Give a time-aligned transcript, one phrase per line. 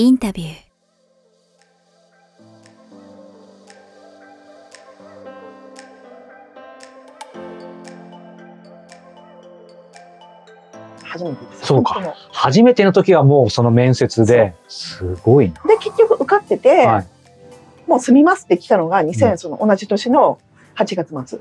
[0.00, 0.54] インタビュー
[11.02, 11.66] 初めてです。
[11.66, 15.60] そうか初めての時はもうその面接で、すごいな。
[15.64, 17.06] で、結局受かってて、はい。
[17.86, 20.40] もう住みますって来たのが2000、うんその同じ年の
[20.76, 21.40] 8月末。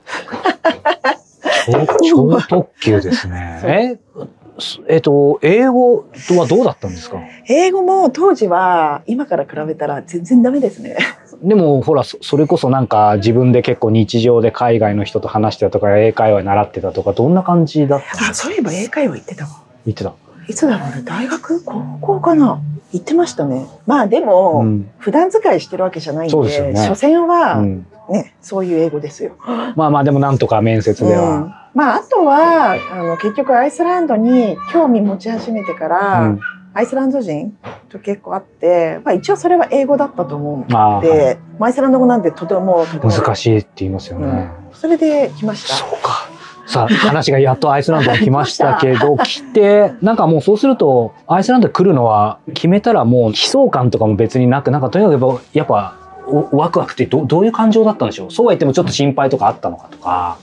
[1.72, 3.62] 超超特急ですね。
[3.64, 4.39] え、す
[4.88, 6.06] えっと、英語
[6.38, 7.18] はどうだったんですか？
[7.48, 10.98] 英語も当時は今から比べたら全然ダメですね。
[11.42, 19.52] でもほらそそれこそなんか自分で結構日常で海外の人と話してたとか英会話習ってたとかどんな感じだったのあ、そういえば英会話行ってたわ。
[19.86, 20.14] 言ってた。
[20.48, 20.96] いつだろう？
[20.96, 21.02] ね。
[21.04, 22.62] 大学高校かな？
[22.92, 23.68] 行ってましたね。
[23.86, 29.36] まあでも、うん普段使いしてるわけじゃないんで、でね所詮はうんね、そういう英語ですよ。
[29.76, 31.59] まあまあでもなんとか面接でうんは。
[31.74, 36.40] まああとはあの結局アイスランドに興味持ち始めてから、うん
[36.72, 37.58] アイスランド人
[37.90, 44.28] と結構あって、まあ、一応それは英語だったと思うまあので、まあアイスランド語なんてとても難しいって言いますよね。
[44.28, 44.30] う
[44.68, 45.74] んそれで来ました。
[45.74, 46.30] そうか。
[46.68, 55.96] さあ、話がやっとアイスランドに来ましたけど、来て、 なんかもうそうすると、アイスランドに来るのは、決めたらもう悲壮感とかも別になく、なんかとにかくやっぱ、
[56.28, 58.32] おワクワクってどどういう感情だったんでしょう？
[58.32, 60.38] そうは言ってもちょっと心配とかあったのかとか、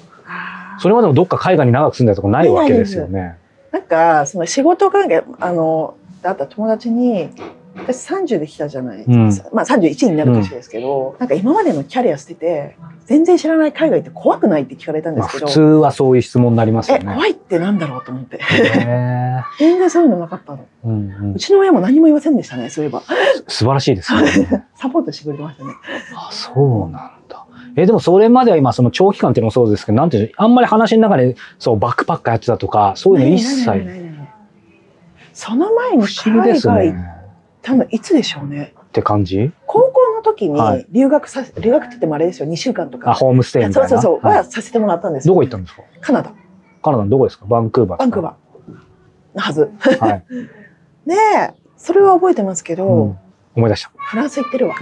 [0.78, 3.36] それまでもどっか海外に長く住んだとかないわけですよね。
[3.72, 7.30] なんかその仕事関係あのだった友達に
[7.76, 9.28] 私30で来たじゃない、うん。
[9.52, 17.12] まあ31になる年ですけど、なんか今までのキャリア捨てて全然知らない海外って怖くないって聞かれたんでまあすけど、普通はそういう質問になりますよえね。
[17.12, 18.38] 怖いってなんだろうと思って。
[18.38, 20.58] へ全然そういうのなかったの。
[20.58, 21.34] ーうんうん。
[21.34, 23.02] うちの親も何も言いませんでしたねそういえば。
[23.46, 24.64] 素晴らしいですね。
[24.74, 25.72] サポートしてくれてましたね。
[26.14, 27.15] あ、そうなんだ。
[27.76, 34.16] え、でもそれまでは今、その長期間っていうのもそうですけど、なんていうの、あんまり話の中で、そう、バックパッカーやってたとか、そういうの一切。
[35.32, 37.12] その前に海外ね。
[37.60, 38.72] たのいつでしょうね。
[38.80, 39.52] って感じ？
[39.66, 40.86] 高校の時にはい。
[40.90, 42.48] 留学さ、留学って言ってもあれですよ。
[42.48, 43.10] 2週間とか。
[43.10, 43.88] あ、ホームステイみたいな？
[43.90, 44.38] そうそうそう、はい。
[44.38, 45.34] はさせてもらったんですよ。
[45.34, 45.82] どこ行ったんですか？
[46.00, 46.32] カナダ。
[46.82, 47.44] カナダのどこですか？
[47.44, 47.98] バンクーバー。
[47.98, 48.72] バンクーバー。
[49.34, 49.70] のはず。
[49.78, 49.98] ー。
[49.98, 50.24] はい。
[51.06, 51.14] で
[51.76, 53.18] それは覚えてますけど、うん。
[53.56, 53.90] 思い出した。
[53.96, 54.76] フランス行ってるわ。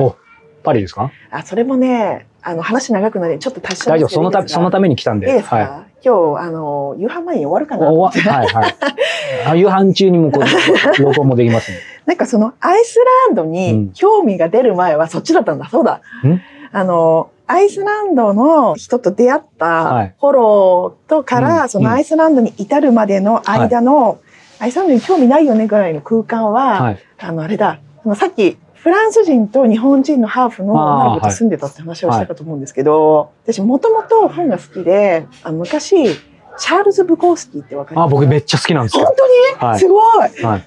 [0.62, 1.10] パリですか？
[1.32, 4.08] あそれもねあの話長くなりちょっと足しちゃ大丈夫。
[4.10, 5.26] そのた、そのために来たんで。
[5.28, 7.78] いいですか、は今日あの夕飯前に終わるかい。
[7.78, 8.74] なはいはい。
[9.48, 11.78] あ夕飯中にもこう、録音もできますね。
[12.04, 15.68] なんかそのアイスランドうんに興味が出る前はそっちだったんだ。
[15.70, 16.40] そうだん？
[16.72, 24.18] あの、アイスランドの人と出会っはいたフォローとから、うんそのアイスランドに至るまでの間の、
[24.58, 26.98] アイスランドに興味ないよねぐらいの空間は、はい。
[27.18, 27.78] あの、あれだ、
[28.16, 38.04] さっき、フランス人と日本人のハーフの女の子と住んでたって話をしたかと思うんですけど、私もともと本が好きで、あの昔、チャールズ・ブコースキーってわかります？
[38.04, 39.14] あ、僕めっちゃ好きなんです本よ。
[39.16, 40.64] 当に、はいすごいはい。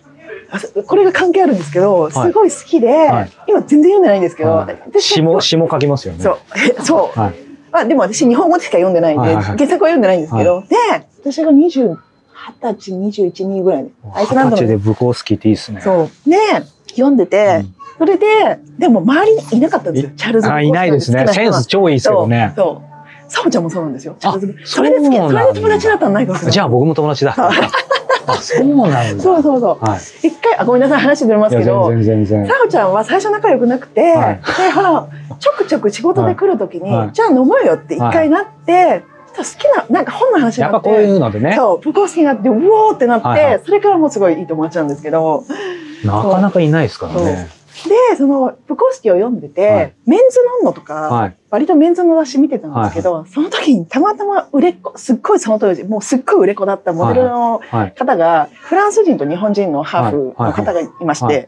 [0.87, 6.23] これが関係あるんですけど、いすごい好きで、はい今全然読んでないんですけど、はい私詩も、詩も書きますよね。
[6.23, 7.19] そう、え そう。
[7.19, 7.35] はい。
[7.71, 10.75] まあでも私日本語でしか読んでないんで、はいはいはい原作は読んでないんですけど、で、
[11.21, 11.97] 私が20、20
[12.61, 15.81] 歳、21、2ぐらいで、アイスランドの、二十歳でブコースキーっていいですね。
[15.81, 16.29] そう。
[16.29, 16.37] で、
[16.91, 17.63] 読んでて、
[17.97, 21.25] それで、でも周りにいなかったんですよ、チャールズ・あ、いないですね。
[21.27, 22.53] センス超いいですよね。
[22.55, 22.65] そう。
[22.65, 22.87] そう
[23.29, 24.15] サオちゃんもそうなんですよ。
[24.19, 27.35] チャールズあそれで好き、それで友達だったのないかもしれないじゃあ僕も友達だ。
[28.27, 29.23] あ、そうなんだ。
[29.23, 29.85] そうそうそう。
[29.85, 30.27] はい。
[30.27, 32.53] 一回、あ、ごめんなさい、話ずれますけど、全然全然サ。
[32.65, 35.07] オちゃんは最初仲良くなくて、はいで、ほら、
[35.39, 39.03] ちょくちょく仕事で来るときに、はいじゃあ飲もうよって一回なって、
[39.35, 45.43] 好きな、なんか本の話になって、やっぱこういうのでね、そう、ブコースキーになって、うおーってなって、それからもうすごいいい友達なんですけど、
[46.03, 47.56] なかなかいないですからね。
[47.85, 49.93] で、その、ブコースキーを読んでて、はい。
[50.05, 51.35] メンズノンノとか、はい。
[51.49, 57.93] 割とメンズの雑誌見てたんですけど、その時にたまたま売れっ子、すっごいその当時、もうすっごい売れっ子だったモデルのはい。
[57.93, 61.35] 方が、フランス人と日本人のハーフの方がいまして、はい。
[61.45, 61.47] で、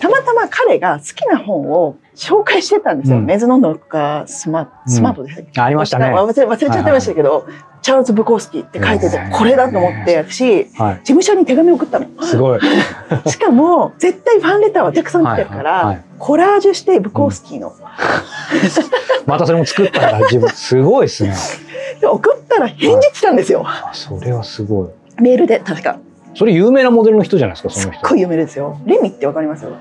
[0.00, 3.18] たまたま彼が好きな本を紹介してたんですよ。
[3.18, 6.06] うんメンズノンノとかスマスマートでしたっけ、ありましたね。
[6.06, 7.46] 忘れ忘れちゃってましたけど、
[7.82, 12.06] チャールズ・ブコースキーって書いててこれだと思って、私、事は務所に手紙送ったの。
[12.06, 12.08] い。
[12.22, 12.60] すごい。
[13.26, 17.72] しかも、絶対ファンレターはたくさん来てるから、はいはいはいコラージュしてブコースキーの。
[19.26, 21.34] またそれも作ったから自分、すごいですね。
[22.00, 23.62] で送ったら返事来たんですよ。
[23.64, 24.88] あそれはすごい。
[25.22, 25.98] メールで、確か。
[26.38, 28.00] それ有名なモデルの人じゃないですか、その人。
[28.00, 28.80] すっごい有名ですよ。
[28.86, 29.72] レミってわかりますよ。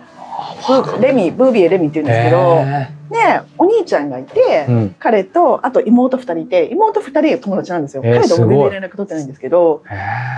[0.99, 4.95] レミ、ブービーレミって言うんですけど、へで、お兄ちゃんがいて、ーうん。
[4.97, 8.01] 彼と、あと妹二人いて、妹二人が友達なんですよ。
[8.03, 9.83] えー彼とも全然連絡取ってないんですけど、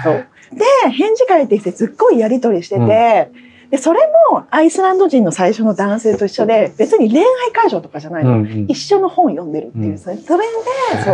[0.04, 0.26] そう。
[0.54, 3.32] で、返事返ってきてすっごいやりとりしてて、
[3.70, 4.02] で、それ
[4.32, 8.32] もアイスランド人の最初の男性と一緒で、別に恋愛会場とかじゃないの。
[8.32, 10.38] うんうん一緒の本読んでるっていう、うんそれで、そう。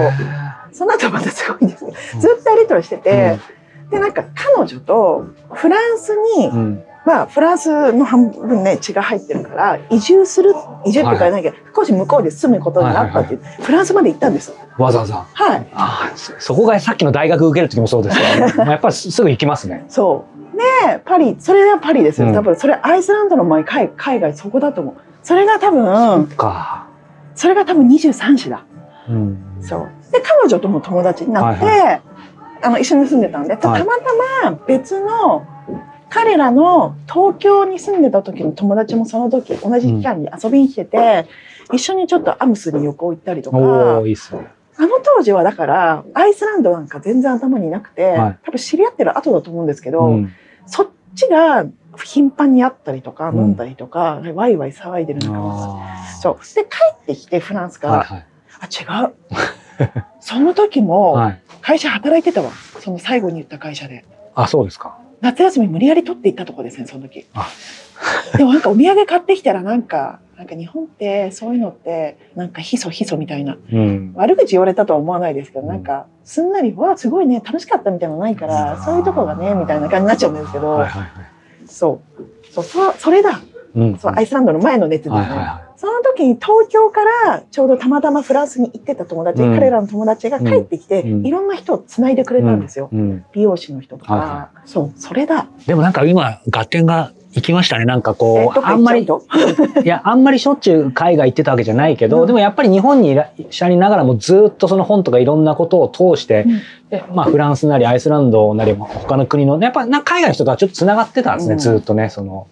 [0.01, 0.11] へ
[0.71, 1.85] その後またすごいんです
[2.19, 3.39] ずっとやりとりしてーて、
[3.89, 6.57] で、なんか彼女とフランスにうん。
[6.57, 10.53] うんまあフランスの半分ね血が入ってるから移住する
[10.85, 15.27] 移住ってかなんか少し向こうで住むことになったっていう、フランスまで行ったんですわざわざ。
[15.33, 15.67] はい。
[15.73, 18.23] ああ、そそこがさっきの大学受ける時もそうですけ
[18.57, 19.85] ど、 やっぱりすすぐ行きますね。
[19.87, 20.57] そう。
[20.57, 22.33] でパリそれがパリですよ、うん。
[22.33, 24.95] 多分それアイスランドの前海海外そこだと思う。
[25.21, 26.87] それが多分か。
[27.35, 28.63] それが多分23歳だ。
[29.09, 29.37] うん。
[29.61, 29.89] そう。
[30.11, 32.01] で彼女とも友達になって、はい
[32.65, 33.55] あの一緒に住んでたんで。
[33.57, 33.85] たまた
[34.43, 35.45] ま別の
[36.09, 41.27] 彼らの東京に住んでた時の友達もその時同じ期間に遊びに来てて、
[41.73, 43.57] 一緒にちょっとアムスに旅行行ったりとか。
[43.57, 43.61] い
[44.11, 44.15] い。
[44.77, 48.39] あの当時はだからアイスランドなんか全然頭になくて、はい。
[48.45, 50.33] 多分知り合ってる後だと思うんですけど、うん。
[50.65, 51.65] そっちが
[52.03, 56.55] 頻繁に会ったりとかうん飲んだりとか、ワイワイ騒いでる中あそう。
[56.55, 58.25] で帰ってきてフランスから、あはいはい。
[58.61, 59.13] あ違う
[60.19, 61.39] その時もはい。
[61.61, 64.05] 会社働いてたわその最後に言った会社で
[64.35, 64.97] あ、そうですか。
[65.21, 67.47] 夏休み無理やり取っていったとこですねその時あ
[68.37, 74.11] でもなんかお土産買ってきたらなんかなんか日本ってそういうのってなんかひそひそみたいなうん。
[74.15, 81.11] 悪口言われたとは思わないですけど、うんなんかすんなり「わあすごいね楽しかった」みたいなのないから、うんそういうとこがねみたいな感じになっちゃうんですけど、はいはいはい。
[81.65, 83.54] そうそうそそれだうん。
[83.99, 89.53] そうアイスランドの前の熱ですね、はいはいはその時に東京からちょうどたまたまフランスに行ってた友達、うん。
[89.53, 91.25] 彼らの友達が帰ってきて、うん。
[91.25, 92.95] いろんな人をつないでくれたんですよ、い。
[92.95, 93.25] うん。
[93.33, 95.47] 美容師の人とか、はそうそれだ。
[95.67, 97.83] でもなんか今、合点が行きましたね。
[97.83, 99.07] なんかこう、えどっかあんまり、い
[99.85, 102.27] や、あんまりしょっちゅう海外行ってたわけじゃないけど、うん。
[102.27, 106.61] でもやっぱり日本にいらっしゃりながらもずっとその本とかいろんなことを通して、うん。
[106.89, 111.59] でまあフランスなりアイスランドなり他の国の、やっぱな海外の人とはちょっと繋がってたんですね、うん。
[111.59, 112.47] ずっとね、その。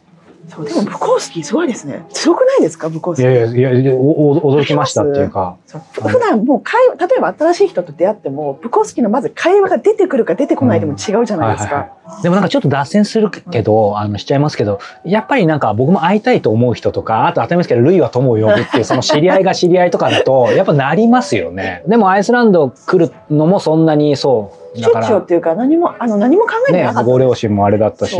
[0.47, 5.57] そうでもブコースキーすごいですねすごくないですかブコースキーいやいやいやおお驚きましたっていうか。
[5.93, 21.81] 普段もう会話例えば新しい人と出会ってもブコースキーのまず会話が出てくるか出てこないでも違うじゃないですか、はいはいでもなんかちょっと脱線するけど、あの、しちゃいますけど、やっぱりなんか僕も会いたいと思う人とか、あと当たり前ですけど、ルイは友を呼ぶっていう、その知り合いが知り合いとかだと、やっぱなりますよね。
[21.87, 24.62] でもアイスランド来るのもそんなにそう。
[24.81, 28.17] だから、っていうか何もあの何も考えてねなかっ、た、ご両親もあれだったし。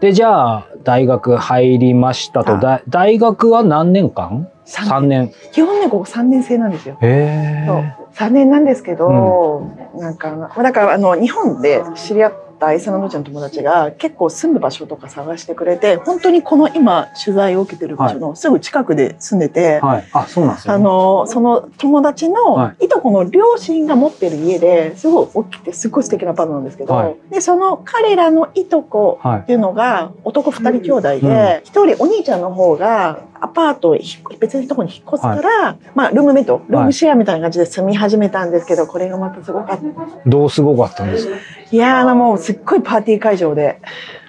[0.00, 2.58] で、じゃあ、大学入りましたと、
[2.88, 5.32] 大学は何年間？3 ?3 年。
[5.52, 6.96] 基本ねここ3年生なんですよ。
[7.02, 7.76] へそう。
[7.78, 7.96] え。
[8.14, 20.08] 3年なんですけど、なんかだからあの日本で知り合ったアイスランド人の友達が結構住む場所とか探してくれて本当にこの今取材を受けてる場所のすぐ近くで住んでて、はい。
[20.12, 22.88] あ、そうなんですよ、あのその友達のはい。
[22.88, 27.16] とこの両親が持ってる家ですごい大きくてすごい素敵なアパートなんですけど、はい。
[27.30, 29.44] でその彼らのいとこはいっ。
[29.46, 31.20] ていうのが男2人兄弟うん。
[31.20, 33.96] で一、人お兄ちゃんの方がアパート
[34.38, 39.82] 別のところに引っ越すから、まあルームメイトルームシェアみたいな感じで住み始めたんですけどこれがまたすごかった。
[40.28, 41.36] どうすごかったんですか？
[41.72, 43.80] いやーもうすっごいパーティー会場で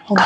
[0.06, 0.18] 本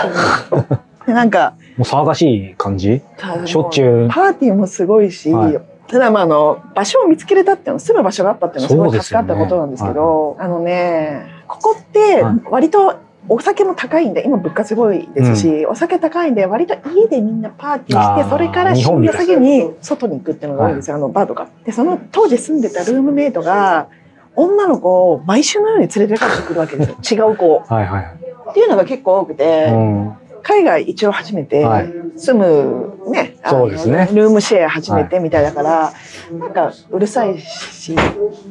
[0.51, 0.65] 当に。
[1.07, 3.01] でなんかもう騒がしい感じ？
[3.45, 4.07] しょっちゅう？
[4.09, 5.61] パーティーもすごいし、はい。
[5.88, 12.39] ただまああの場所を見つけれたっていうのは住む場所があったっていうのはすごい助かったことなんですけどあのねここってはい。
[12.49, 12.95] 割と
[13.27, 21.48] お酒も高いんで今物価すごいですし、お酒高いんで割と家でみんなパーティーしてそれから深夜過ぎに外に行くっていうのが多いんですよ、あのバーとか。
[21.66, 23.88] でその当時住んでたルームメイトが
[24.36, 27.60] 女の子を毎週のように連れて帰ってくるわけですよ違う子を。
[27.62, 28.06] はいはい。
[28.51, 30.13] っていうのが結構多くて、うん。
[30.44, 34.10] 海外一応初めてはい住むね、そうですね。
[34.13, 35.93] ルームシェア初めてみたいだから、
[36.39, 37.96] なんかうるさいし。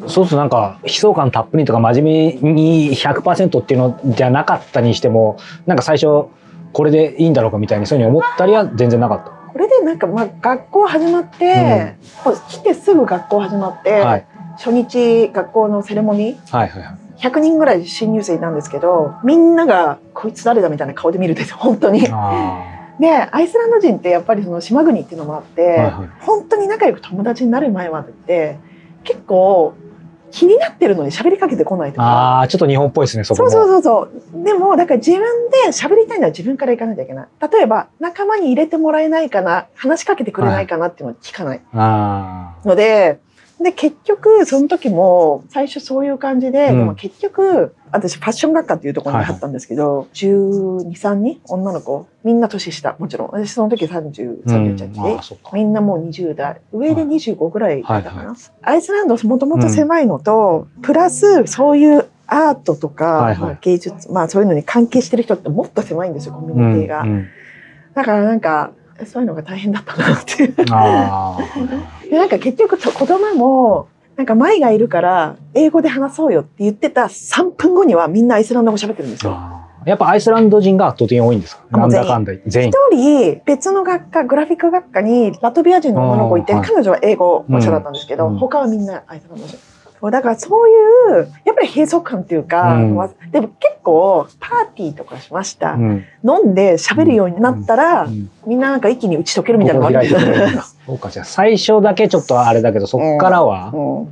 [0.07, 6.29] そうするとなんか悲壮感たっぷりとか真面目に100%っていうのじゃなかったにしてもなんか最初
[6.73, 9.31] これでいいんだろうかみたいにそういうふうに思ったりは全然なかった。
[9.31, 14.27] これでなんかまあ学校始まって、もう来てすぐ学校始まって、はい。
[14.57, 16.57] 初日学校のセレモニー。
[16.57, 16.95] はいはいはい。
[17.19, 22.01] 100人ぐらい新入生いたんですけどみんながこいつ誰だみたいな顔で見るんですよ本当に。
[22.99, 28.59] あでアイスランド人ってやっぱりその島国っていうのもあって、はいはい本当に仲良く友達になる前までって
[29.03, 29.75] 結構
[30.35, 32.41] 気になってるのに喋りかけてこないとーか。
[32.41, 33.51] あーちょっと日本っぽいですねそこも。
[33.51, 34.45] そうそうそうそう。
[34.45, 35.21] でも、だから自分
[35.51, 37.29] で喋りたいのは自分から行かなきゃいけない。
[37.53, 41.61] 例えば、仲間に入れてもらえないかな、話しかけてくれないかなっていうのは聞かない。
[41.73, 43.21] あので、
[43.65, 46.79] で、結局、その時も、最初そういう感じで、うん。
[46.79, 53.29] でも結局、私、ファッション学科っていうところに入ったんですけど、12、3人女の子、みんな年下、もちろん。
[53.33, 54.75] 私、その時30、ーうん。
[54.75, 55.51] 31で、あーそっか。
[55.55, 58.19] みんなもう20代、上で25ぐらいだったかな。
[58.19, 63.39] はいはアイスランドもともと狭いのと、プラスそういうアートとか、はいはい。
[63.39, 67.01] まあ芸術、まあそういうのに関係してる人ってもっと狭いんですよ、コミュニティが。
[67.01, 67.27] うんうん。
[67.95, 68.73] だからなんか、
[69.07, 70.55] そういうのが大変だったなっていう。
[72.15, 79.37] あでなんか結局と子供も、なんか舞がいるから英語で話そうよって言ってた3分後にはみんなアイスランド語喋ってるんですよ。
[79.85, 82.71] やっぱアイスランド人が圧倒的に多いんですかあもうんだかんだ全員。
[82.71, 82.97] 一。
[82.97, 88.39] 人別の学科グラフィック学科にラトビア人の女の子いて、彼女は英語話者だったんですけど、うん。
[88.39, 89.59] 他はみんなアイスランド人
[90.05, 92.95] そうだからそういうやっぱり閉塞感っていうか、うん。
[92.95, 96.05] わでも結構パーティーとかしました、うん。
[96.23, 98.31] 飲んで喋るようになったら、うん。
[98.47, 100.11] みんななんか一気に打ち解けるみたいなのがある
[100.85, 104.03] そうかじゃあ最初だけちょっとあれだけどそっからは、う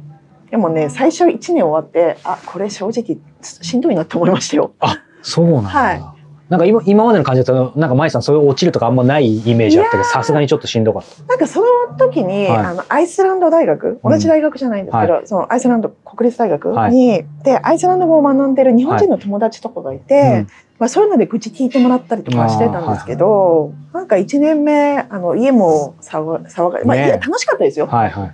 [0.46, 4.72] ん、でもね最初1年終わってあこれ正直しんどいなって思いましたよ。
[5.20, 6.21] そうなんだ、はい
[6.52, 11.66] なんか今今までの感じだとなんか舞さんそういう落ちるとかあんまないイメージあったけどさすがにちょっとしんどかっなんかその
[11.96, 12.58] 時に、はい。
[12.58, 20.46] あのアイスランド大学同じ大学じゃないんですけど、そのアイスランド国立大学に、でアイスランド語を学んでる日本人の友達とかがいて、た、うん。
[20.78, 27.04] まあ、そういうので愚痴聞いてもらったりとかしてたんですけど、なんか1年目あの家も騒騒が、まあ、ね。
[27.04, 27.86] えいや楽しかったですよ。
[27.86, 28.32] はいはい。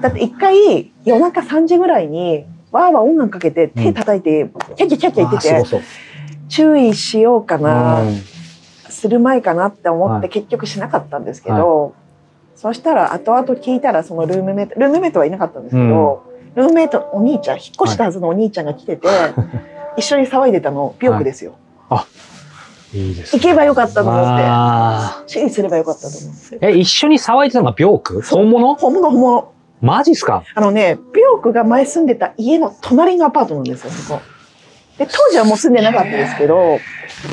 [0.00, 5.82] だって一回夜中3時ぐらいにわーわー音楽かけて手叩いて、キャッキャキャッキャ言ってて
[6.52, 8.16] 注意しようかな、うん。
[8.90, 10.28] する前かなって思ってはい。
[10.28, 11.94] 結局しなかったんですけど、
[12.54, 19.08] そしたら後々聞いたらそのルームメイトルームメイトはいなかったんですけど、ルームメイトお兄ちゃん引っ越したはずのお兄ちゃんが来てて、
[19.96, 21.54] 一緒に騒いでたのビョークですよ、
[22.92, 23.12] い。
[23.12, 23.40] いですね。
[23.40, 25.24] 行けばよかったと思ってあ。
[25.26, 26.58] 注意すればよかったと思って。
[26.58, 28.74] ーえ一緒に騒いでたのがビョーク本物？
[28.74, 29.52] 本物本物。
[29.80, 30.44] マジっすか？
[30.54, 34.20] あのねビョークが前住んでた家の隣のアパートなんですよそこ
[35.06, 36.78] で当時はもう住んでなかったですけど。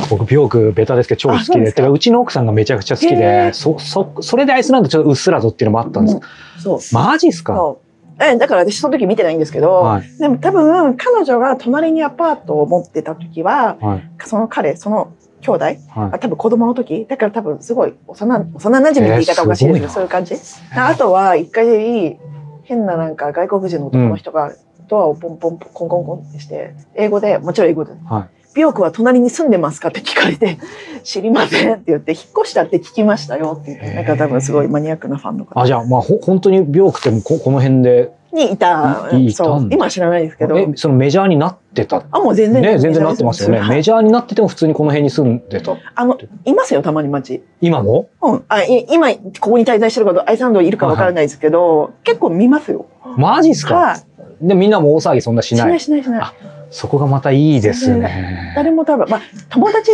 [0.09, 1.71] 僕ビョークベタですけど超好きで。
[1.71, 3.53] でうちの奥さんがめちゃくちゃ好きへでー。
[3.53, 6.61] そそそれでアイスランドちょっとうっすらとっていうのもあったんです、うん。
[6.61, 7.75] そうマジっすか？
[8.21, 10.17] えだから私その時見てないんですけど、はい。
[10.19, 14.09] でも多分彼女が隣にアパートを持ってた時ははい。
[14.25, 15.77] その彼その兄弟はい。
[15.87, 20.35] あ多分子供の時だから多分すごい幼幼馴染って言い方おかしいですけど、そういう感じ。
[20.75, 22.19] あとは一回
[22.63, 24.53] 変ななんか外国人の男の人が
[24.89, 30.57] ドアをポンポンポンコンコンコンってして英語でもちろん英語では「美容区は隣に住んでますか?」って聞かれて
[31.03, 52.85] 「知りません」って言って「引っ越したって聞きましたよ」って言ってなんか多分すごいマニアックなファンの方あじゃあまあほ本当にビョークってもここの辺でにいたいいたそうん今は知らないですけどえそのメジャーになってたあもう全然ね全然なってますよねメジャーになってても普通にこの辺に住んでたあのいますよたまに街今もうん、あい今ここに滞在してる方アイスランドいるかわからないですけど、結構見ますよ。
[53.17, 54.01] マジっすかはい。
[54.41, 56.21] でみんなも大騒ぎそんなししなないいしないしない。
[56.21, 56.33] あ
[56.71, 59.91] そこがまたいいですね誰も多分まあ友達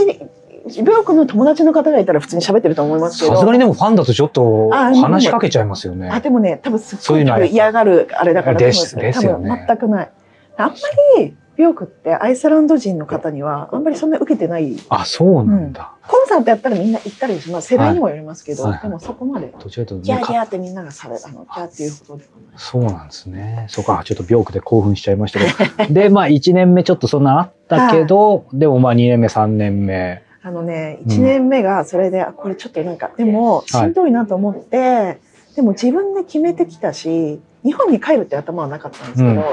[0.75, 3.35] 病気の友達の方がいたら普通に喋ってると思いますけど。
[3.35, 10.11] さすがにでもファンだとちょっとあ話しかけちゃいますよねあでもね多分すっごいそういうのは嫌がるあれだからですですよね多分全くない。
[10.57, 10.75] あんま
[11.17, 14.75] り病気ってアイスランド人の方にはあんまりそんな受けてない。
[14.89, 17.69] あそうなんだ、コンサートやったらみんな行ったりします。
[17.69, 19.53] 世代にもよりますけど、はいはいでもそこまで。
[19.59, 22.57] どちらかというとギャーギねャーってみんながされあのギャーっていうほどではない。
[22.57, 23.65] そうなんですね。
[23.69, 25.93] そうか、ちょっと病気で興奮しちゃいましたけど。
[25.93, 30.23] で、まあ1年目ちょっとそんなあったけど、でもまあ2年目、3年目。
[30.43, 35.19] あのね、うん1年目がそれで、あこれちょっとなんか、でも、しんどいなと思って、
[35.55, 39.43] でも自分で決めてきたし、日本に帰るって頭はなかったんですけど、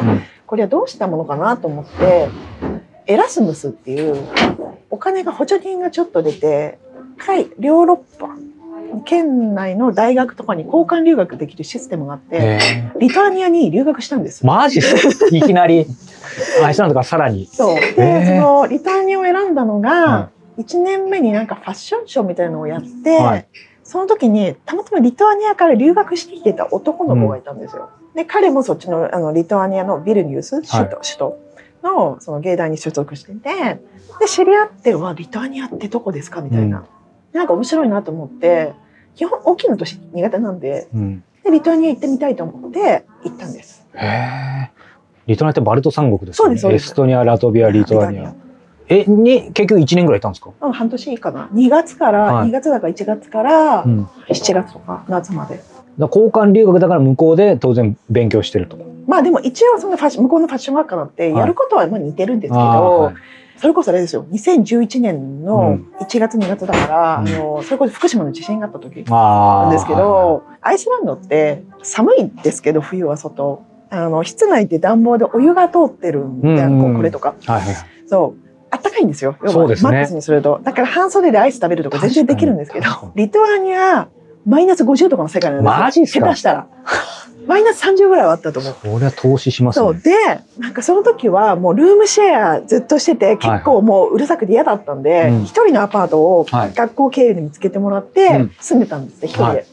[0.46, 2.28] これはどうしたものかなと思って、
[3.06, 4.26] エラスムスっていう、
[4.90, 6.78] お金が補助金がちょっと出て、
[7.18, 8.30] 海ヨーロッパ、
[9.04, 12.92] 県内の大学とかに交換留学できるシステムがあって、え。
[12.98, 14.46] リトアニアに留学したんですー、。
[14.46, 15.86] マジっすいきなり、
[16.64, 17.46] アイスランドからさらに。
[17.46, 17.76] そう。
[17.76, 23.46] で、そのリトアニアを選んだのが、は1年目になんかファッションショーみたいなのをやって、はい
[23.92, 27.90] その時にたまたまリトアニアから留学してきてた男の子がいたんですよ。
[28.14, 31.38] で彼もそっちのあのリトアニアのビルニュース首都,、はい首都
[31.82, 33.50] のその芸大に所属してて
[34.18, 36.86] で知り合って「わリトアニアってどこですか?」みたいな、
[37.34, 38.72] なんか面白いなと思って
[39.14, 41.22] 基本大きな都市苦手なんでうん。
[41.44, 43.86] でリトアニア行ってみたいと思って行ったんです。
[43.92, 44.70] へえ。
[45.26, 46.48] リトアニアってバルト三国ですよね。
[46.48, 48.34] そうですそうですエストニア、ラトビア、リトアニア。
[48.88, 50.50] え、に、結局1年ぐらいいたんですか？
[50.60, 51.48] うん、半年かな。
[51.52, 52.48] 2月から、はい。
[52.48, 54.04] 2月だから1月からうん。
[54.28, 55.56] 7月とか夏まで。
[55.56, 58.76] だから交換留学だから向こうで当然勉強してると。
[59.06, 61.34] まあでも一応そのファ向こうのファッション学科なんてはい。
[61.36, 63.14] やることはまあ似てるんですけど、あーはい。
[63.58, 64.24] それこそあれですよ。
[64.32, 67.28] 2011年の1月2月だから、うん。
[67.28, 73.62] あのそれこそ福島の地震があった時あーなんですけど、アイスランドって寒いですけど冬は外。
[73.90, 76.96] あの室内って暖房でお湯が通ってるんで、うんうん。
[76.96, 77.34] これとか。
[77.44, 77.74] はいはい。
[78.06, 78.41] そう
[79.02, 79.36] いんですよ。
[79.46, 79.90] そうですね。
[79.90, 80.60] マックスにすると。
[80.62, 84.08] だから半袖でアイス食べるとか全然できるんですけどリトアニア
[84.44, 85.80] マイナス50とかの世界なんですよ。
[85.84, 86.26] マジっすか？
[86.26, 86.66] 下手したら。
[87.44, 88.74] マイナス30ぐらいはあったと思う。
[88.74, 89.84] これは投資しますね。
[89.84, 90.00] そう。
[90.00, 90.12] で
[90.58, 95.42] なんかその時はもうルームシェアずっとしてて結構もううるさくて嫌だったんでうん。
[95.44, 96.72] 一、人のアパートをはい。
[96.74, 98.52] 学校経由で見つけてもらってうん。
[98.60, 99.44] 住んでたんですね一人で。
[99.44, 99.56] はい。
[99.56, 99.64] で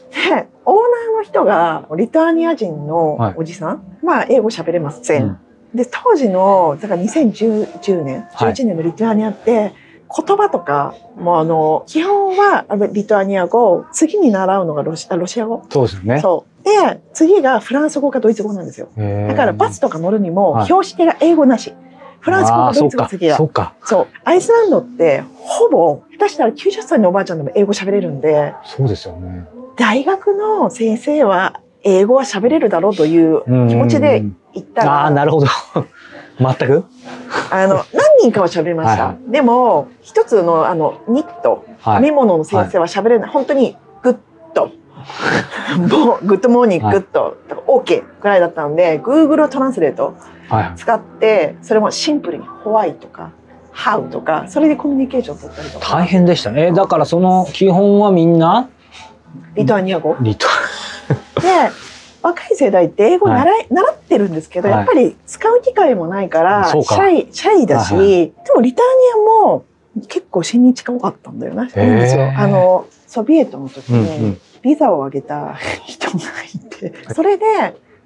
[0.64, 3.34] オーナーの人がリトアニア人のはい。
[3.36, 5.22] おじさん、まあ英語喋れません。
[5.24, 5.38] うん
[5.74, 8.52] で当時のだから2010年はい。
[8.52, 9.72] 11年のリトアニアって、
[10.12, 15.64] 言葉とかもあの基本はあリトアニア語次に習うのがロシあロシア語。
[15.70, 16.20] そうですよね。
[16.20, 16.64] そう。
[16.64, 18.88] で次がフランス語かドイツ語なんですよ。
[18.96, 20.64] だからバスとか乗るにもはい。
[20.64, 21.72] 標識が英語なし。
[22.18, 23.74] フランス語かドイツ語次がそうか。
[23.84, 24.06] そう。
[24.24, 28.52] アイスランドってほぼ下手したら90歳のおばあちゃんでも英語喋れるんで。
[28.64, 29.46] そうですよね。
[29.76, 35.46] 大学の先生は英語は喋れるだろうという気持ちで行ったらああ、なるほど。
[36.38, 36.84] 全く？
[37.50, 39.04] あの、何人かは喋りました。
[39.04, 42.02] はいはでも、一つの、あの、ニット、はい。
[42.02, 43.30] 編み物の先生は喋れない。
[43.30, 44.16] 本当に、グッ
[44.54, 44.70] ド。
[46.06, 50.14] もう、グッドモーニング、はいグッド、OK ぐらいだったので、Google Translate
[50.48, 50.72] はい。
[50.76, 53.30] 使って、それもシンプルに、 why とか、
[53.72, 55.86] how とか、それでコミュニケーション取ったりとか。
[55.98, 56.68] 大変でしたね。
[56.68, 58.68] えだからその基本はみんな
[59.54, 60.16] リトアニア語？
[60.20, 60.46] リト。
[61.14, 61.70] で、
[62.22, 69.64] 若い世代って英語習い、習ってるんですけど、はいやっぱり使う機会もないから、シャイ、シャイだし、はいはでもリターニアも
[70.08, 71.70] 結構親日家多かったんだよね。
[71.74, 72.38] へー。
[72.38, 74.40] あの、ソビエトの時うんうにん。
[74.62, 77.44] ビザをあげた人がいて、それで、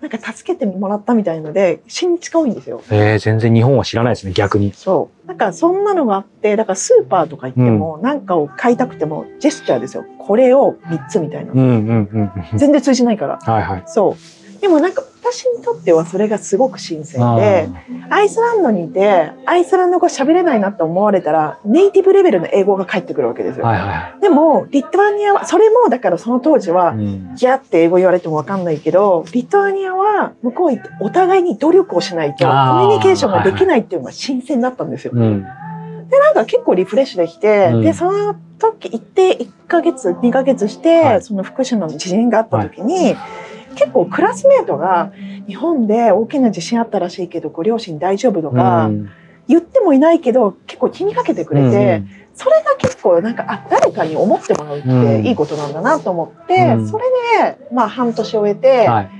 [0.04, 2.82] なんか助けてもらったみたいので、親日家多いんですよ。
[2.90, 4.70] えー、全然日本は知らないですね、逆に。
[4.74, 5.28] そう。
[5.28, 10.04] だからそんなのがあって、だからスーパーとか行っても、なんかを買いたくても、ジェスチャーですよ。
[10.18, 11.58] これを3つみたいなうん。
[11.58, 12.58] うんうんうん。
[12.58, 13.38] 全然通じないから。
[13.38, 13.82] はいはい。
[13.86, 14.14] そ
[14.58, 14.60] う。
[14.60, 17.68] でもなんか私にとってはそれがすごく新鮮あで、
[18.10, 23.64] アイスランドにいて、アイスランド語喋れないなって思われたら、ネイティブレベルの英語が返ってくるわけですよ。
[23.64, 26.96] ーはいはでも、リトアニアは、それもだからその当時は、い。
[26.96, 27.00] う
[27.32, 27.34] ん。
[27.34, 35.12] ギャって英語言われてもわかんないけど、リトアニアは向こう行ってお互いに努力をしないとコミュニケーションができないっていうのが新鮮だったんですよ。
[35.14, 35.42] うん。
[36.10, 43.16] で、なんか結構リフレッシュできて、うんで、その時行って1ヶ月、2ヶ月して、はいその福島の地震があった時に、
[43.74, 45.12] 結構クラスメートが
[45.46, 49.10] 日本で大きな地震あったらしいけど、ご両親大丈夫とか、うん
[49.46, 52.02] 言ってもいないけど、結構気にかけてくれて、
[52.32, 57.04] それが結構なんか、あ、誰かに思ってもらうっうんていいことなんだなと思って、うんそれ
[57.42, 59.10] で、まあ半年終えうんて、はい。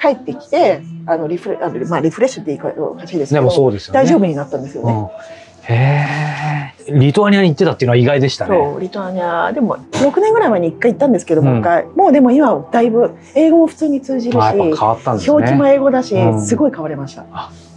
[0.00, 4.00] 帰ってきて、あの、リフレ、あのまあリフレッシュって言い方おかしいですけでど、もそうですよね。
[4.00, 4.92] 大丈夫になったんですよね。
[4.92, 5.08] うん。
[5.68, 6.06] へ
[6.88, 6.92] え。
[6.92, 8.56] リトアニアに行ってたっていうのは意外でしたね。
[8.56, 11.86] そう、リトアニア、でも6年ぐらい前に1回行ったんですけど、うんもう一回。
[11.94, 15.32] もうでも今はだいぶ英語も普通に通じるし、あやっぱ変わったんですね。
[15.32, 17.24] 表記も英語だし、うんすごい変わりました。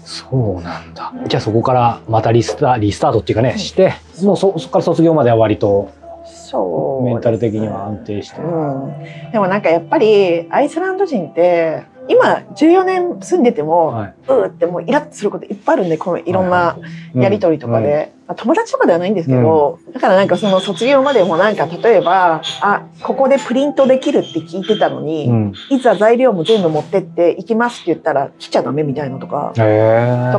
[0.04, 1.14] そうなんだ。
[1.28, 5.92] じゃあそこからまたリスタリスタートっていうかね、うんして、もうそそこから卒業までは割と
[6.50, 8.42] そう、メンタル的には安定して。
[8.42, 9.32] うん。
[9.32, 16.78] でもなんかやっぱり、アイスランド人って、今14年住んでても、はうーってもうイラッとすることいっぱいあるんで、このいろんな
[17.16, 18.12] いやりとりとかで。
[18.12, 25.34] まあ友達とかではないんですけど、だからなんかその卒業までもなんか例えば、あ、ここでプリントできるって聞いてたのに、うん。
[25.34, 29.54] うんいざ材料も全部持ってって行きますって言ったら来ちゃダメみたいなとか。
[29.56, 29.62] と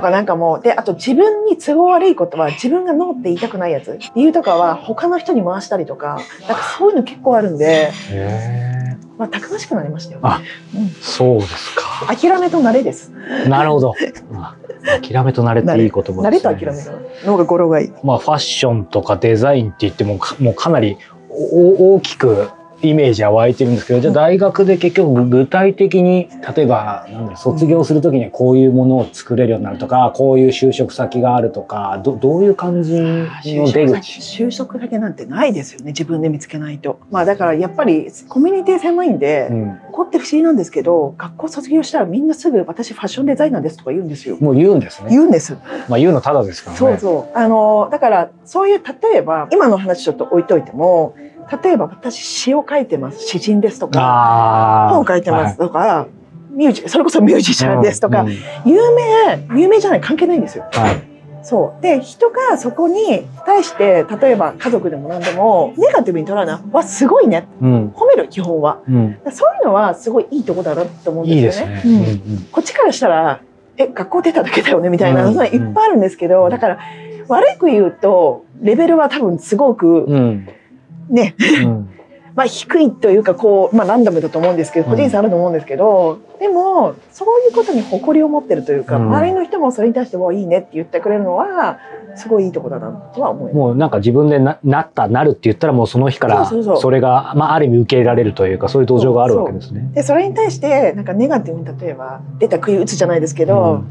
[0.01, 3.99] かなんかもう、で、あと自分に都合悪いことは自分がノーって言いたくないやつ。
[4.15, 7.91] 理由とかは他の人に回したりとか、なんかそういうの結構あるんで。
[9.19, 10.21] まあたくましくなりましたよ。
[10.23, 10.41] あ
[10.75, 12.07] うんそうですか。
[12.07, 13.11] 諦めと慣れです。
[13.49, 13.95] なるほど。
[14.35, 14.57] あ
[15.03, 16.21] 諦めと慣れっていい言葉です、ね。
[16.21, 16.93] 慣れと諦めと。
[17.27, 17.93] の方が語呂がいい。
[18.05, 20.97] まあファッションとかデザインって言ってもかもうかなり
[21.31, 22.49] お大きく
[22.81, 34.21] イメージは湧いてるんですけどじゃあ大学で結局具体的に例えばなんだろう卒業する時にはこういうものを作れるようになるとかこういう就職先があるとかどどういう感じの就出口？
[34.21, 35.87] 就職だけなんてないですよね。
[35.87, 37.01] 自分で見つけないと。
[37.11, 44.37] まあだからやっぱりコミュニティ狭いんで、うん、ここって不思議なんですけど、学校卒業したらみんなすぐ私ファッションデザイナーですとか言うんですよ。
[44.41, 45.11] もう言うんですね。
[45.11, 45.55] 言うんです。
[45.89, 46.79] まあ言うのただですからね。
[46.79, 47.37] そうそう。
[47.37, 51.15] あの、だから、そういう、例えば、今の話ちょっと置いといても、
[51.63, 53.21] 例えば私詩を書いてます。
[53.27, 54.89] 詩人ですとか。
[54.91, 56.07] 本を書いてますとか、
[56.51, 58.35] ミュージそれこそミュージシャンですとか、うんうん
[58.65, 60.65] 有名、有名じゃない関係ないんですよ。
[60.73, 61.09] はい。
[61.43, 61.83] そう。
[61.83, 67.47] で、人がそこに対して、例えば家族でも何でも、ネガティブに捉えるのは、わ、すごいね。
[67.63, 67.89] うん。
[67.97, 68.81] 褒める、基本は。
[68.89, 69.19] うん。
[69.31, 71.61] そういうのはすごいいいとこだなと思うんいいでです。
[71.63, 71.83] よね。
[71.85, 73.41] うんこっちからしたら、
[73.77, 76.79] え、学校出ただけだよねみたいな、いっぱいあるんですけど、だから、
[77.29, 80.07] 悪く言うと、レベルは多分すごく。
[81.09, 81.89] ね、うん。
[82.35, 91.79] まあ低いというか、こう、まあランダムだと思うんですけど、うん個人差あると思うんですけど、でも、そういうことに誇りを持ってるというか、うん周りの人もそれに対して、わ、いいねって言ってくれるのは、
[92.19, 93.57] すごいいいとこだなとは思います。
[93.57, 99.91] もうなんか自分でななったなるって言ったらもうその日からそうそうそうそれがまあある意味受け入れられるというかそういう土壌があるわけですね。
[99.95, 103.83] で、それに対して、なんかネガティブに例えば、出た杭打つじゃないですけど、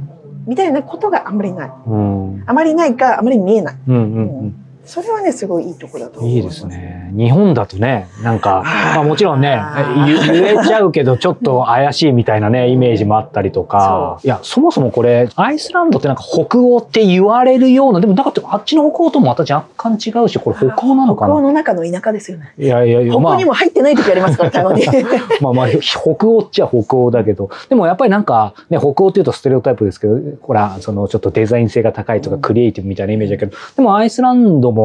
[0.46, 1.72] みたいなことがあんまりない。
[1.88, 2.34] うん。
[2.34, 3.76] うんあまりないか、あまり見えない。
[3.88, 7.12] うんうんそれはねすごいいいとこだと思いいですね。
[7.14, 9.60] 日本だとね、なんか、まあもちろんね、
[10.06, 14.20] 言言えちゃうけど、ちょっと怪しいみたいなね、イメージもあったりとか。
[14.24, 21.34] いや、そもそもこれ、アイスランドってなんか北欧って言われるような、でもなんかあっちの北欧ともまた若干違うし、これ北欧なのかな？
[21.34, 22.54] 北欧の中の田舎ですよね。
[22.58, 24.86] いやいやいや、北欧にも入ってない時ありますから、台湾に。
[25.42, 34.77] まあまあ、北欧っちゃ北欧だけど、でもやっぱりなんか、ね、北欧っていうとステレオタイプですけど、ほら、そのちょっとデザイン性が高いとか、クリエイティブみたいなイメージだけど、でもアイスランドも、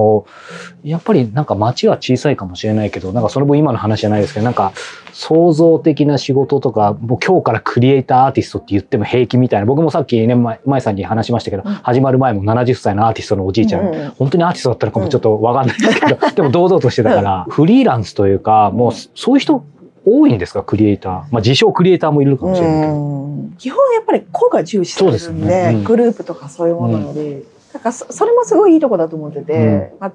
[0.85, 4.73] やっぱりなんか街は小さいかもしれないけど、なんかその分今の話じゃないですけど、なんか
[5.13, 19.65] 創造的な仕事とか、もう今日からクリエイターアーティストって言っても平気みたいな、僕もさっきね、前さんに話しましたけど、始まる前も70歳のアーティストのおじいちゃん、本当にアーティストだったのかもちょっとわかんないですけど、 でも堂々としてたから、フリーランスというか、もうそういう人
[20.05, 21.13] 多いんですかクリエイター。
[21.13, 23.23] まあ自称クリエイターもいるかもしれないけど。
[23.59, 25.71] 基本やっぱり個が重視されるんで、ね。
[25.75, 30.13] うん、グループとかそういうものより、うん、だからそれもすごいいいとこだと思ってて、うん、まあ、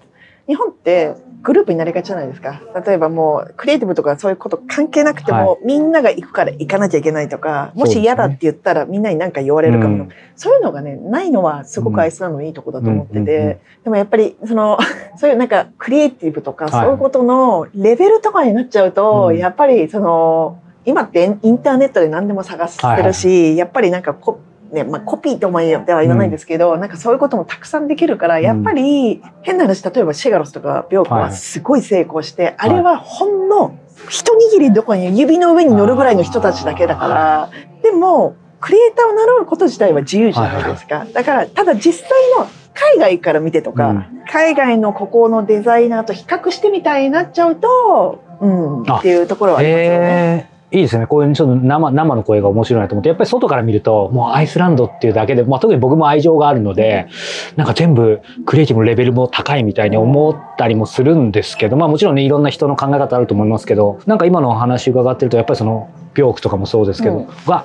[0.48, 2.62] 日本ってグループになりがちじゃないですか。
[2.86, 14.78] 例えばもうクリエイティブとかそういうこと関係なくても、はい、みんなが行くから行かなきゃいけないとか、もし嫌だって言ったらみんなに何か言われるかも、そういうのがね、ないのはすごくアイスランドのいいとこだと思ってて、でもやっぱりその、
[15.18, 24.40] そういうなんかクリエイティブとかそういうことのレベルとかになっちゃうと、はい、やっぱりその、今ってインターネットで何でも探してるし、はいはい、やっぱりなんかこ
[24.72, 37.50] ねまあ、コピーともでは言わないんですけど、うん、なんかそういうこともたくさんできるからやっぱり変な話例えばシェガロスとかビョーコはすごい成功して、はい、あれはほんの一握りどこに指の上に乗るぐらいの人たちだけだから
[37.82, 50.57] でもクリエイターを習うこと自体は自由じゃないですか、だからただ実際の海外から見てとか、うん、海外のここのデザイナーと比較してみたいになっちゃうと、うん、っていうところはありますよね。
[50.70, 51.08] いいですね。
[51.08, 57.08] こういうちょっと生、生の声が面白いなと思って、やっぱり外から見ると、もうアイスランドっていうだけで、まあ特に僕も愛情があるので、
[57.56, 67.64] なんか全部クリエイティブのレベルも高いみたいに思ったりもするんですけど、まあもちろんね、いろんな人の考え方あると思いますけど、なんか今のお話伺ってると、やっぱりその、ビョークとかもそうですけど、うん、は、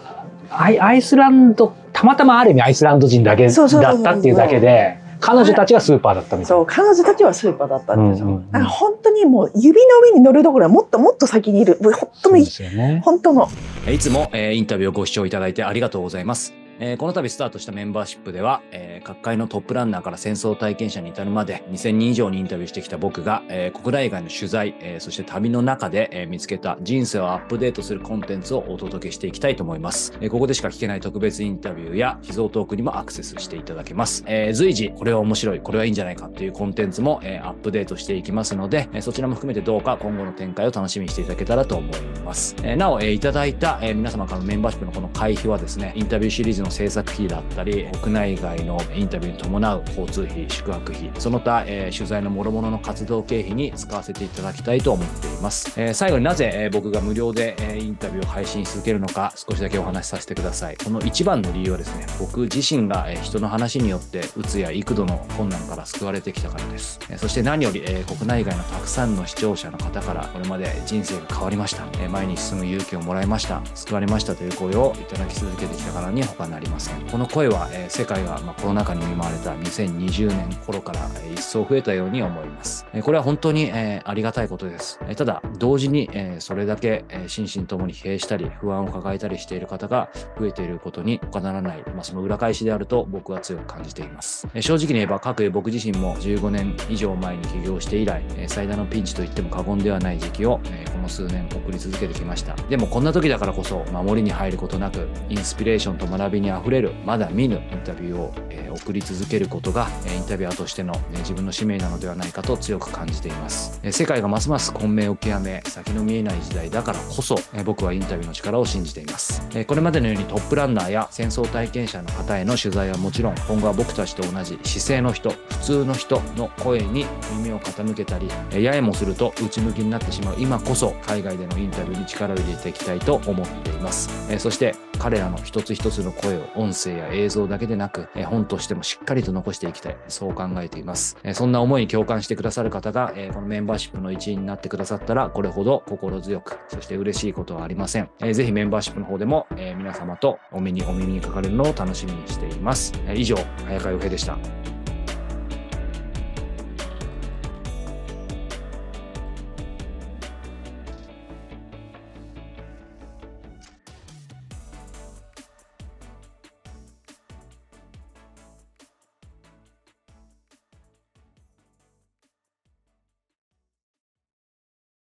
[0.51, 6.47] アイスランド、たまたまある意味アイスランド人だけだったっていうだけで、彼女たちはスーパーだったみたいな。
[6.47, 8.27] そう、彼女たちはスーパーだったんですよ。
[8.27, 11.79] うんうんうん、本当にもう指の上に乗るどころはもっともっと先にいる。
[11.81, 13.49] 本当の、ね、本当の。
[13.91, 16.62] いつも、えー、インタビューをご視聴いただいてありがとうございます。
[16.85, 30.13] えー、この度スタートしたメンバーシップでは、えー、各界のトップランナーから戦争体験者に至るまで2000人以上にインタビューしてきた僕が、えー、国内外の取材、えそして旅の中で、え見つけた人生をアップデートするコンテンツをお届けしていきたいと思います。
[30.21, 34.25] えここでしか聞けない特別インタビューや秘蔵トークにもアクセスしていただけます。
[34.27, 42.57] え随時これは面白い、これはいいんじゃないかっていうコンテンツも、えアップデートしていきますので、えそちらも含めてどうか今後の展開を楽しみにしていただけたらと思います。
[42.65, 60.77] えなお、えいただいた、え皆様からのメンバーシップのこの会費はですね、インタビューシリーズの制作費だったり国内外のインタビューに伴う交通費宿泊費その他、えー、取材の諸々の活動経費に使わせていただきたいと思っています、えー、最後になぜ、えー、僕が無料で、えインタビューを配信し続けるのか少しだけお話しさせてください。
[60.77, 73.63] この一番の理由はですね僕自身が、え人の話によってうつや幾度の困難から救われてきたからです、えそして何より、え国内外のたくさんの視聴者の方からこれまで人生が変わりました、え前に進む勇気をもらいました。
[73.75, 82.87] 救われましたという声をいただき続けてきたからに他なりませんこの声は、世界が、コロナ禍に見舞われた2020年頃から、一層増えたように思います。
[83.03, 84.99] これは本当に、ありがたいことです。
[85.17, 94.49] ただ、同時に、それだけ、心身ともに疲弊したり、不安を抱えたりしている方が増えていることに他ならない、その裏返しであると僕は強く感じています。
[94.61, 100.61] 正直に言えば、各僕自身も15年以上前に起業して以来、最大のピンチと言っても過言ではない時期を、
[100.93, 102.55] この数年送り続けてきました。
[102.69, 113.81] でもこんな時だからこそ、守りに入ることなく、インスピレーションと学びに溢れる、まだ見ぬインタビューを、え送り続けることが、えインタビュアーとしての、え自分の使命なのではないかと強く感じています。
[113.83, 119.43] え世界がますます混迷を極め、先の見えない時代だからこそ、え僕はインタビューの力を信じています。
[119.55, 134.11] えこれまでのようにトップランナーや戦争体験者の方への取材はもちろん、今後は僕たちと同じ姿勢の人、普通の人の声に耳を傾けたり、えややもすると内向きになってしまう今こそ、海外でのインタビューに力を入れていきたいと思っています。
[134.31, 139.97] えそして彼らの一つ一つの声を音声や映像だけでなく、え本としてもしっかりと残していきたい。
[140.07, 141.17] そう考えています。
[141.25, 148.11] えそんな思いに共感してくださる方が、えこのメンバーシップの一員になってくださったら、これほど心強く、そして嬉しいことはありません。
[148.21, 152.93] えー、ぜひメンバーシップの方でも、え皆様とお目にお耳にかかれるのを楽しみにしています。
[153.09, 153.35] え以上、
[153.67, 154.72] 早川洋平でした。